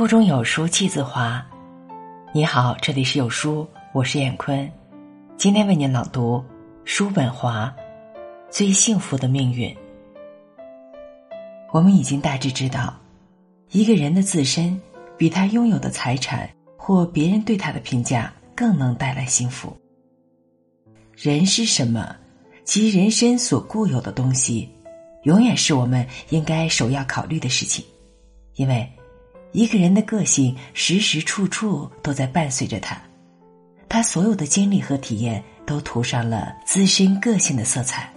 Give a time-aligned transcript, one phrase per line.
[0.00, 1.46] 腹中有书气自华。
[2.32, 4.72] 你好，这里是有书，我是闫坤，
[5.36, 6.42] 今天为您朗读
[6.86, 7.66] 叔本华
[8.50, 9.68] 《最幸福的命运》。
[11.70, 12.98] 我们已经大致知道，
[13.72, 14.80] 一个人的自身
[15.18, 16.48] 比他拥有的财产
[16.78, 19.76] 或别人对他的评价更能带来幸福。
[21.14, 22.16] 人是什么？
[22.64, 24.66] 及人身所固有的东西，
[25.24, 27.84] 永远是我们应该首要考虑的事情，
[28.54, 28.90] 因为。
[29.52, 33.00] 一个人的个性时时处处都在伴随着他，
[33.88, 38.08] 他所有的经历和体验都涂上了自身个性的色彩。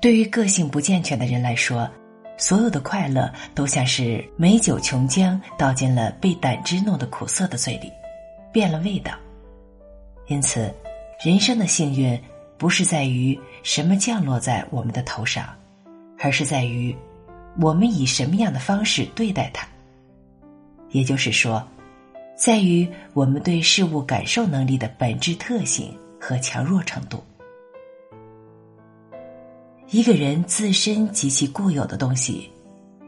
[0.00, 1.90] 对于个性不健全的人来说，
[2.38, 7.92] 所有的快乐都像是美酒琼浆倒进了被胆汁弄得苦涩的嘴里，
[8.52, 9.12] 变了味道。
[10.28, 10.72] 因此，
[11.22, 12.18] 人生的幸运
[12.56, 15.46] 不是在于什么降落在我们的头上，
[16.18, 16.96] 而是在于。
[17.60, 19.66] 我们以什么样的方式对待它？
[20.90, 21.60] 也就是说，
[22.36, 27.20] 在于我们对事物感受能力的本质特性和强弱程度。
[29.88, 32.48] 一个人自身及其固有的东西，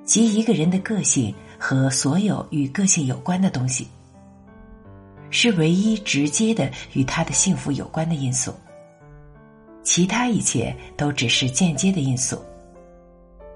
[0.03, 3.87] 及一个人的个性和所有与个性有关的东西，
[5.31, 8.53] 是唯一直接的与他的幸福有关的因素。
[9.84, 12.37] 其他一切都只是间接的因素。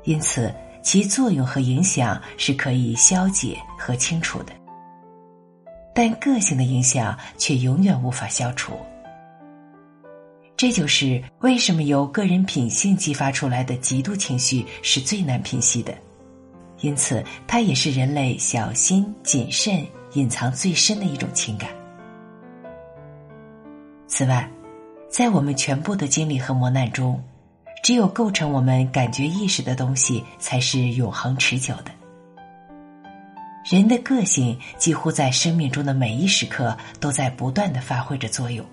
[0.05, 0.55] 因此。
[0.85, 4.53] 其作用和影响是可以消解和清除的，
[5.95, 8.75] 但个性的影响却永远无法消除。
[10.57, 15.93] 这就是为什么由个人品性激发出来的嫉妒情绪是最难平息的，
[16.81, 21.71] 因此它也是人类小心谨慎、隐藏最深的一种情感。
[24.07, 24.49] 此外，
[25.11, 27.21] 在我们全部的经历和磨难中。
[27.85, 31.91] 只有构成我们感觉意识的东西，才是永恒持久的。
[33.71, 38.65] 人的个性几乎在生命中的每一时刻都在不断的发挥着作用，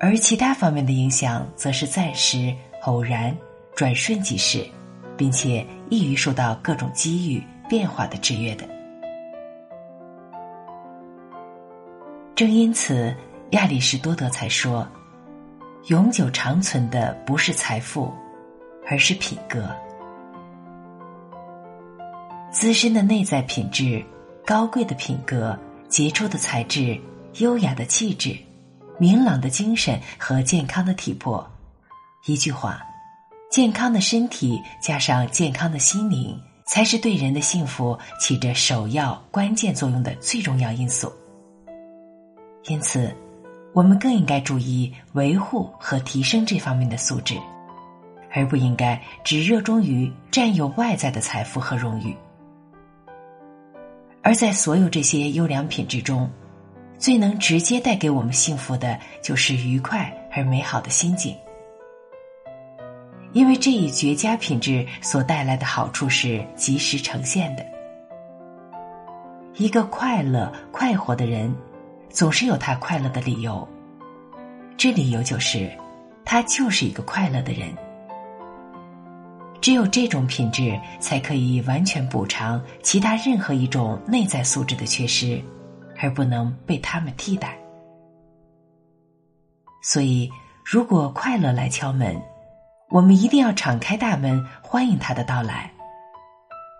[0.00, 2.52] 而其他方面的影响则是暂时、
[2.82, 3.32] 偶然、
[3.76, 4.66] 转瞬即逝，
[5.16, 8.68] 并且易于受到各种机遇变化的制约的。
[12.34, 13.14] 正因此，
[13.52, 14.84] 亚里士多德才说。
[15.88, 18.12] 永久长存的不是财富，
[18.86, 19.74] 而是品格。
[22.52, 24.04] 自身的内在品质、
[24.44, 27.00] 高贵的品格、杰出的才智、
[27.38, 28.36] 优雅的气质、
[28.98, 31.50] 明朗的精神和健康的体魄。
[32.26, 32.82] 一句话，
[33.50, 41.10] 健康的身体加上健康的心灵，才是对人的幸福起着首要关键作用的最重要因素。
[42.64, 43.10] 因此。
[43.74, 47.36] 我们更应该注意维护和提升这方面的素质，
[48.32, 52.16] 而不应该只热衷于占有外在的财富和荣誉。
[54.22, 56.28] 而在所有这些优良品质中，
[56.98, 61.36] 最能直接带给我们幸福的，就是愉快而美好的心境。
[63.32, 67.64] 因为这一绝佳品质所带来的好处是及时呈现的。
[69.54, 71.54] 一个快乐、快活的人。
[72.10, 73.66] 总是有他快乐的理由，
[74.76, 75.70] 这理由就是，
[76.24, 77.68] 他就是一个快乐的人。
[79.60, 85.42] 只有这种品质，才可以完全补偿其他任何一种内在素质的缺失，
[86.00, 87.58] 而不能被他们替代。
[89.82, 90.30] 所以，
[90.64, 92.20] 如果快乐来敲门，
[92.88, 95.70] 我们一定要敞开大门欢迎他的到来。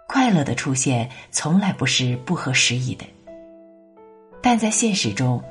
[0.09, 3.05] 快乐的出现，从来不是不合时宜的。
[4.41, 5.43] 但在现实中，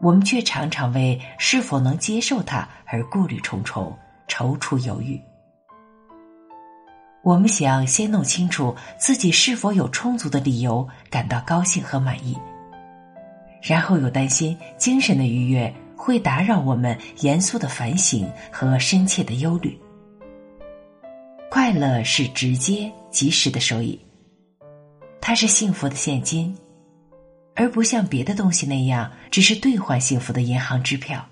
[0.00, 3.96] 我们却常常为是否能接受它而顾虑重重、
[4.28, 5.20] 踌躇犹豫。
[7.22, 12.36] 我们想先弄清楚自己是否有充足的理由感到高兴和满意，
[13.62, 19.78] 然后又担心精神的愉悦会打扰我们严肃的反省和深切的忧虑。
[21.48, 24.00] 快乐是直接、及时的收益，
[25.20, 26.52] 它是幸福的现金。
[27.54, 31.24] 而不像别的东西那样，只是兑换幸福的银行支票。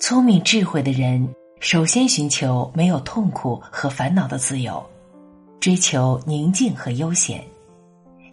[0.00, 1.28] 聪明智慧的人
[1.60, 4.84] 首先寻求没有痛苦和烦恼的自由，
[5.60, 7.44] 追求宁静和悠闲，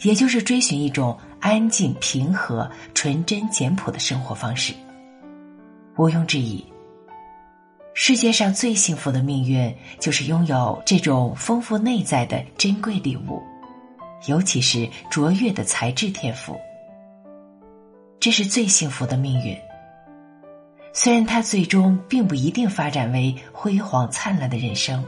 [0.04, 4.74] 也就是追寻一种安静、平和、纯真、简朴的生活方式。
[5.98, 6.64] 毋庸置疑，
[7.94, 13.42] 世界上最幸福的命运就是拥有这种丰富内在的珍贵礼物。
[14.28, 16.60] 尤其是卓越的才智天赋，
[18.20, 19.56] 这是最幸福的命运。
[20.94, 25.04] 虽然他最终并不一定发展为辉煌灿烂的人生，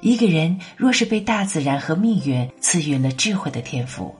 [0.00, 4.14] 一个人若是被大自然和命运赐予了智慧的天赋，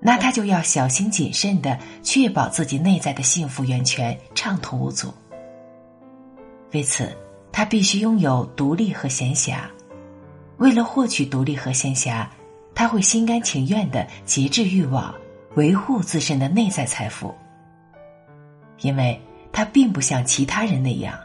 [0.00, 5.12] 那他就要小心谨慎的确保自己内在的幸福源泉畅通无阻。
[6.72, 7.14] 为此，
[7.52, 9.58] 他必须拥有独立和闲暇。
[10.58, 12.26] 为了获取独立和闲暇，
[12.74, 15.14] 他会心甘情愿的节制欲望，
[15.56, 17.34] 维护自身的内在财富。
[18.80, 19.20] 因为
[19.52, 21.18] 他并不像其他人那样，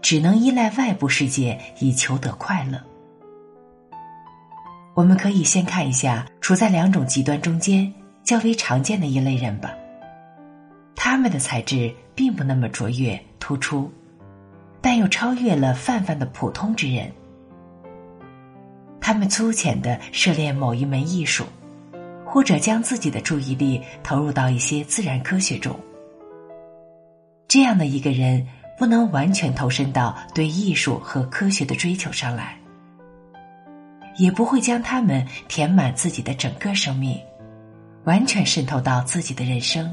[0.00, 2.80] 只能依赖外部世界以求得快乐。
[4.94, 7.92] 我们可以先看一下处在两种极端中间
[8.24, 9.72] 较为常见的一类人吧。
[10.96, 13.90] 他们的才智并不那么卓越突出，
[14.80, 17.10] 但又超越了泛泛的普通之人。
[19.08, 21.46] 他们粗浅的涉猎某一门艺术，
[22.26, 25.74] 或者将自己的注意力投入到一些自然科学中。
[27.48, 28.46] 这样的一个人
[28.78, 32.54] 不能完全投身到对艺术和科学的追求上来，
[34.18, 37.18] 也不会将他们填满自己的整个生命，
[38.04, 39.90] 完全渗透到自己的人生，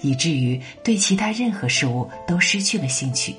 [0.00, 3.36] 以至于对其他任何事物都失去了兴趣。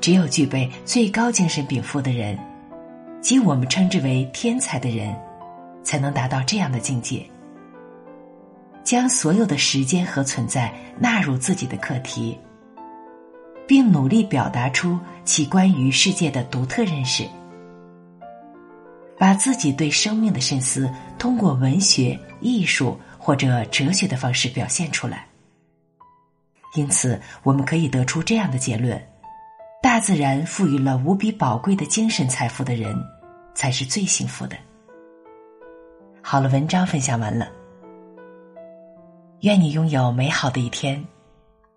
[0.00, 2.38] 只有具备最高精神禀赋的人，
[3.20, 5.14] 即我们称之为天才的人，
[5.82, 7.24] 才能达到这样的境界。
[8.84, 12.38] 将所有的时间和存在纳入自己的课题，
[13.66, 17.28] 并努力表达出其关于世界的独特认识，
[19.18, 25.26] 把自己对生命的深思通过文学、艺术或者哲学的方式表现出来。
[26.74, 28.98] 因此，我们可以得出这样的结论：
[29.80, 32.96] 大自然赋予了无比宝贵的精神财富的人，
[33.54, 34.56] 才是最幸福的。
[36.20, 37.48] 好了，文章分享完了。
[39.42, 41.02] 愿你拥有美好的一天，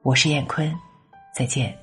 [0.01, 0.73] 我是燕坤，
[1.33, 1.77] 再见。